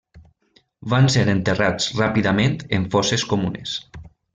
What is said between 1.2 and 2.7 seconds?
enterrats ràpidament